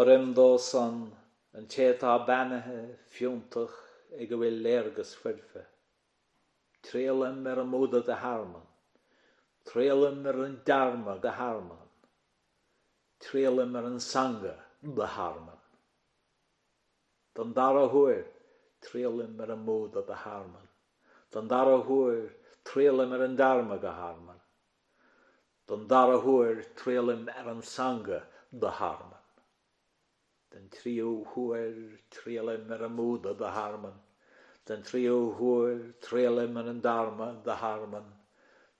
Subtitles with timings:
[0.00, 0.94] Ar ymdó san
[1.58, 2.76] an tétá bennethe
[3.16, 3.74] fiúntaach
[4.18, 5.64] ag go bhfuil léirgus e'r fuirfe.
[6.88, 8.64] Tréalim ar an móda de Harman,
[9.68, 11.84] Tréalim ar an darma de Harman,
[13.26, 14.54] Tréalim ar an sanga
[15.00, 15.60] de Harman.
[17.36, 18.24] Dan dar a hwyr,
[18.88, 20.68] tréalim ar an móda de Harman,
[21.34, 22.28] Dan dar a hwyr,
[22.64, 24.40] tréalim ar an darma de Harman,
[25.68, 29.18] Dan dar a hwyr, tréalim ar an sanga de Harman.
[30.54, 31.76] Den trio hwyr
[32.14, 33.94] trelim yr ymwyd o dda harman.
[34.70, 38.10] Den trio hwyr trelim yr ymdarma dda harman.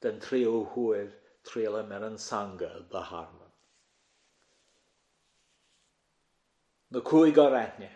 [0.06, 1.06] Den trio hwyr
[1.50, 3.48] trelim yr ymsanga sanga harman.
[6.92, 7.90] Na cwy gor rhaidni.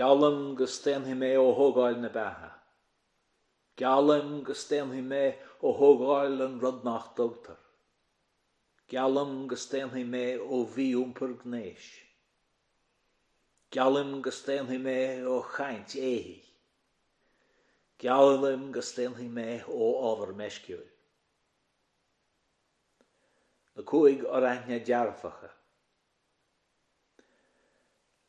[0.00, 2.50] Gialym gysdyn hi me o hwgoel na beha.
[3.84, 5.22] Gialym gysdyn hi me
[5.70, 7.60] o hwgoel yn rydnach dogtar.
[8.96, 10.24] Gialym gysdyn hi me
[10.58, 11.92] o fi wmpyr gneis.
[13.72, 16.32] Ceallaim go stéanhí mé ó chaint éhí.
[18.02, 20.18] Ceallaim go stéanhí mé ó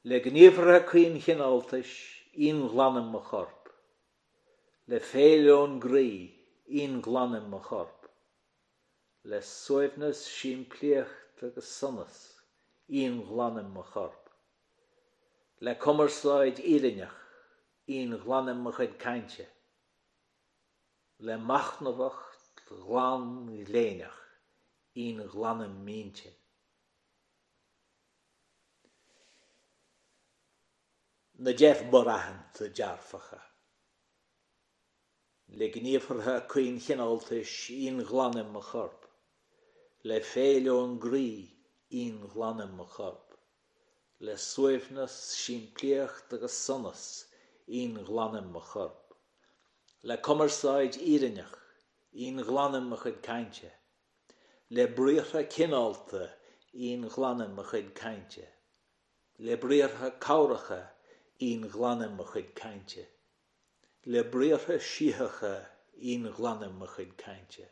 [0.10, 1.92] Le gníomhre cuoin chináltais
[2.48, 3.46] in glanam a
[4.88, 6.12] Le feilon gri,
[6.68, 7.86] in glanam a
[9.32, 12.18] Le suimhnas sin pliocht agus sonnes,
[12.88, 13.74] in glanam
[15.62, 17.18] le cummarsláid iirineach
[17.96, 19.46] íon ghlanim mo chud caiinte,
[21.26, 23.28] le machnamhacht glan
[23.74, 24.20] léineach
[25.04, 26.32] íon ghlanim mínte.
[31.44, 33.40] Na déh borrahan a dearfacha.
[35.58, 37.52] Le gníomhartha chuoin chináltais
[37.88, 38.84] in ghlanim a
[40.08, 41.30] le féileón grí
[42.02, 43.33] íon ghlanim a chorp.
[44.22, 47.26] le suimhnas sin pléocht agus sonas
[47.68, 49.16] on ghlanim a chorp.
[50.04, 51.56] Le commaráid iirineach
[52.28, 53.72] on ghlanim a chud caiinte,
[54.70, 56.30] le bríortha cinálta
[56.76, 58.46] on ghlanim a chud caiinte,
[59.40, 60.80] le bríortha cáiricha
[61.42, 63.06] on ghlanim a chud caiinte,
[64.06, 65.56] le bríortha sithecha
[66.14, 67.66] on ghlanim a chud caiinte.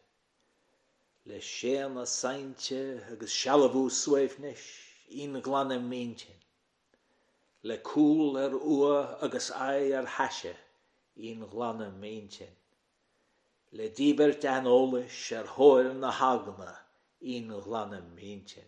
[1.25, 2.71] Le séan a sainte
[3.11, 4.65] agus sealahú suimhnis,
[5.23, 6.25] on glanna méinte.
[7.69, 8.93] Le cúl ar ua
[9.25, 9.47] agus
[9.79, 10.53] é ar heise
[11.31, 12.47] on glanna méinte.
[13.75, 16.73] Le ddíbert anolalis ar háir na hagana
[17.37, 18.63] on glanna méinte.